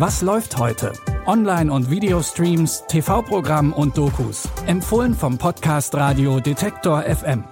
[0.00, 0.94] Was läuft heute?
[1.26, 4.48] Online- und Videostreams, TV-Programm und Dokus.
[4.66, 7.44] Empfohlen vom Podcast Radio Detektor FM.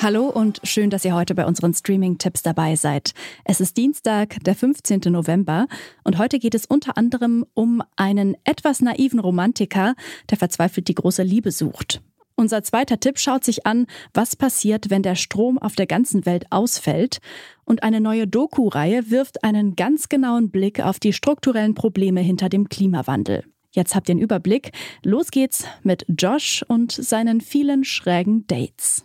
[0.00, 3.14] Hallo und schön, dass ihr heute bei unseren Streaming-Tipps dabei seid.
[3.46, 5.00] Es ist Dienstag, der 15.
[5.06, 5.66] November
[6.04, 9.94] und heute geht es unter anderem um einen etwas naiven Romantiker,
[10.28, 12.02] der verzweifelt die große Liebe sucht.
[12.42, 16.46] Unser zweiter Tipp schaut sich an, was passiert, wenn der Strom auf der ganzen Welt
[16.50, 17.18] ausfällt.
[17.64, 22.68] Und eine neue Doku-Reihe wirft einen ganz genauen Blick auf die strukturellen Probleme hinter dem
[22.68, 23.44] Klimawandel.
[23.70, 24.72] Jetzt habt ihr einen Überblick.
[25.04, 29.04] Los geht's mit Josh und seinen vielen schrägen Dates.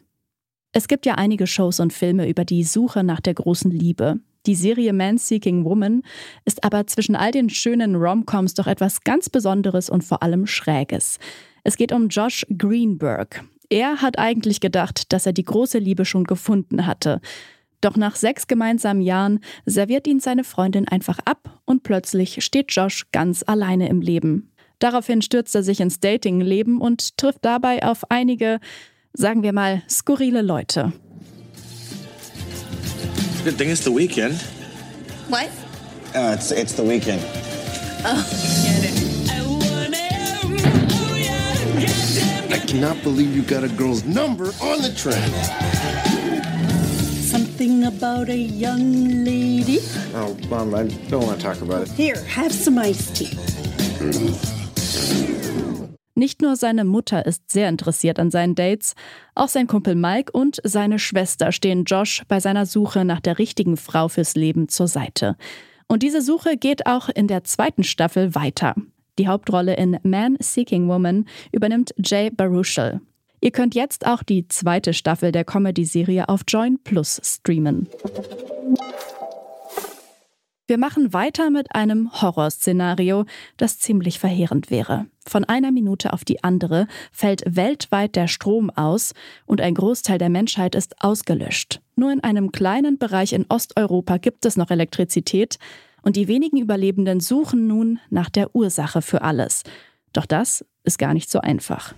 [0.71, 4.19] Es gibt ja einige Shows und Filme über die Suche nach der großen Liebe.
[4.47, 6.01] Die Serie Man Seeking Woman
[6.43, 11.19] ist aber zwischen all den schönen Romcoms doch etwas ganz Besonderes und vor allem Schräges.
[11.63, 13.43] Es geht um Josh Greenberg.
[13.69, 17.19] Er hat eigentlich gedacht, dass er die große Liebe schon gefunden hatte.
[17.81, 23.05] Doch nach sechs gemeinsamen Jahren serviert ihn seine Freundin einfach ab und plötzlich steht Josh
[23.11, 24.51] ganz alleine im Leben.
[24.79, 28.59] Daraufhin stürzt er sich ins Datingleben und trifft dabei auf einige
[29.17, 30.93] sagen wir mal, skurrile Leute.
[33.43, 34.39] Good thing it's the weekend.
[35.29, 35.49] What?
[36.13, 37.21] Uh, it's, it's the weekend.
[38.05, 38.23] Oh,
[41.77, 45.31] I cannot believe you got a girl's number on the train.
[47.21, 49.79] Something about a young lady.
[50.15, 51.89] Oh, Mom, I don't want to talk about it.
[51.89, 53.37] Here, have some iced tea.
[56.15, 58.95] Nicht nur seine Mutter ist sehr interessiert an seinen Dates,
[59.35, 63.77] auch sein Kumpel Mike und seine Schwester stehen Josh bei seiner Suche nach der richtigen
[63.77, 65.35] Frau fürs Leben zur Seite.
[65.87, 68.73] Und diese Suche geht auch in der zweiten Staffel weiter.
[69.17, 73.01] Die Hauptrolle in Man Seeking Woman übernimmt Jay Baruchel.
[73.41, 77.87] Ihr könnt jetzt auch die zweite Staffel der Comedy-Serie auf Join Plus streamen.
[80.69, 83.23] Wir machen weiter mit einem Horrorszenario,
[83.55, 85.05] das ziemlich verheerend wäre.
[85.25, 89.13] Von einer Minute auf die andere fällt weltweit der Strom aus
[89.45, 91.79] und ein Großteil der Menschheit ist ausgelöscht.
[91.95, 95.57] Nur in einem kleinen Bereich in Osteuropa gibt es noch Elektrizität
[96.07, 99.63] und die wenigen Überlebenden suchen nun nach der Ursache für alles.
[100.13, 101.95] Doch das ist gar nicht so einfach.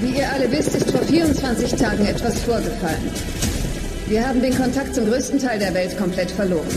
[0.00, 3.10] Wie ihr alle wisst, ist vor 24 Tagen etwas vorgefallen.
[4.06, 6.68] Wir haben den Kontakt zum größten Teil der Welt komplett verloren.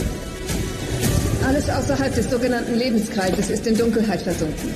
[1.46, 4.74] Alles außerhalb des sogenannten Lebenskreises ist in Dunkelheit versunken.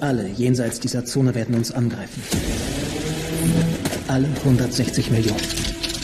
[0.00, 2.22] Alle jenseits dieser Zone werden uns angreifen.
[4.08, 5.42] Alle 160 Millionen.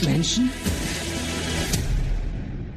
[0.05, 0.51] Menschen?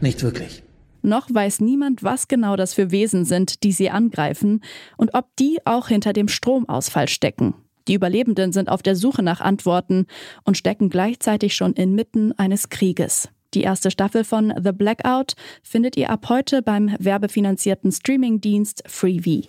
[0.01, 0.63] Nicht wirklich.
[1.03, 4.63] Noch weiß niemand, was genau das für Wesen sind, die sie angreifen
[4.97, 7.55] und ob die auch hinter dem Stromausfall stecken.
[7.89, 10.07] Die Überlebenden sind auf der Suche nach Antworten
[10.45, 13.29] und stecken gleichzeitig schon inmitten eines Krieges.
[13.55, 19.49] Die erste Staffel von The Blackout findet ihr ab heute beim werbefinanzierten Streamingdienst Freevee.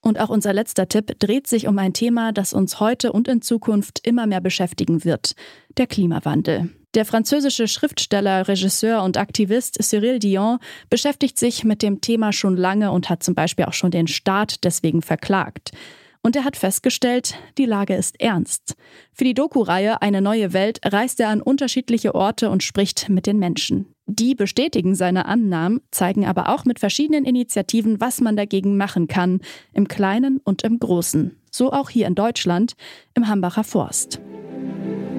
[0.00, 3.42] Und auch unser letzter Tipp dreht sich um ein Thema, das uns heute und in
[3.42, 5.34] Zukunft immer mehr beschäftigen wird,
[5.76, 6.70] der Klimawandel.
[6.96, 10.58] Der französische Schriftsteller, Regisseur und Aktivist Cyril Dion
[10.88, 14.64] beschäftigt sich mit dem Thema schon lange und hat zum Beispiel auch schon den Staat
[14.64, 15.72] deswegen verklagt.
[16.22, 18.76] Und er hat festgestellt, die Lage ist ernst.
[19.12, 23.38] Für die Doku-Reihe Eine neue Welt reist er an unterschiedliche Orte und spricht mit den
[23.38, 23.92] Menschen.
[24.06, 29.40] Die bestätigen seine Annahmen, zeigen aber auch mit verschiedenen Initiativen, was man dagegen machen kann,
[29.74, 31.36] im Kleinen und im Großen.
[31.50, 32.72] So auch hier in Deutschland,
[33.12, 34.18] im Hambacher Forst.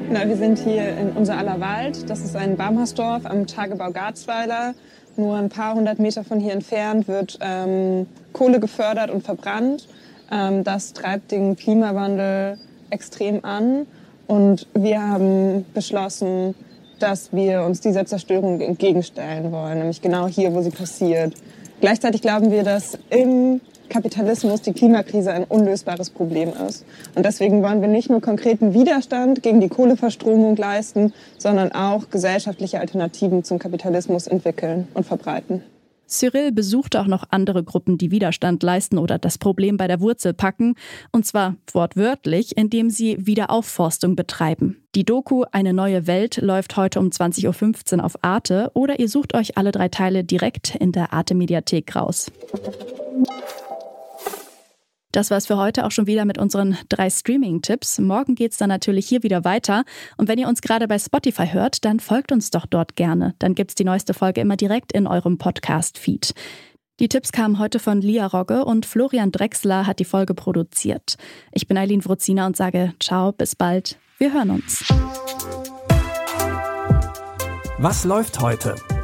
[0.10, 2.10] Na, wir sind hier in unser aller Wald.
[2.10, 4.74] Das ist ein Baumhausdorf am Tagebau Garzweiler.
[5.18, 9.90] Nur ein paar hundert Meter von hier entfernt wird ähm, Kohle gefördert und verbrannt.
[10.32, 12.58] Ähm, das treibt den Klimawandel
[12.90, 13.86] extrem an.
[14.28, 16.56] Und wir haben beschlossen,
[17.00, 21.34] dass wir uns dieser Zerstörung entgegenstellen wollen, nämlich genau hier, wo sie passiert.
[21.82, 26.86] Gleichzeitig glauben wir, dass im Kapitalismus die Klimakrise ein unlösbares Problem ist.
[27.16, 32.80] Und deswegen wollen wir nicht nur konkreten Widerstand gegen die Kohleverstromung leisten, sondern auch gesellschaftliche
[32.80, 35.64] Alternativen zum Kapitalismus entwickeln und verbreiten.
[36.08, 40.34] Cyril besuchte auch noch andere Gruppen, die Widerstand leisten oder das Problem bei der Wurzel
[40.34, 40.76] packen,
[41.12, 44.78] und zwar wortwörtlich, indem sie Wiederaufforstung betreiben.
[44.96, 49.36] Die Doku Eine neue Welt läuft heute um 20.15 Uhr auf Arte oder ihr sucht
[49.36, 52.32] euch alle drei Teile direkt in der Arte Mediathek raus.
[55.18, 57.98] Das war es für heute auch schon wieder mit unseren drei Streaming-Tipps.
[57.98, 59.84] Morgen geht es dann natürlich hier wieder weiter.
[60.16, 63.34] Und wenn ihr uns gerade bei Spotify hört, dann folgt uns doch dort gerne.
[63.40, 66.36] Dann gibt es die neueste Folge immer direkt in eurem Podcast-Feed.
[67.00, 71.16] Die Tipps kamen heute von Lia Rogge und Florian Drexler hat die Folge produziert.
[71.52, 73.98] Ich bin Eileen Wruzina und sage Ciao, bis bald.
[74.20, 74.86] Wir hören uns.
[77.80, 78.76] Was läuft heute?